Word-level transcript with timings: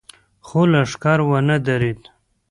خو 0.45 0.59
لښکر 0.71 1.19
ونه 1.29 1.57
درېد. 1.65 2.01